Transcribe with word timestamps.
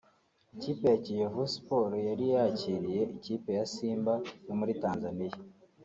Ikipe 0.55 0.83
ya 0.91 0.97
Kiyovu 1.03 1.43
Sports 1.55 1.97
yari 2.09 2.25
yakiriye 2.33 3.01
ikipe 3.17 3.49
ya 3.57 3.65
Simba 3.73 4.13
yo 4.47 4.53
muri 4.59 4.73
Tanzania 4.83 5.35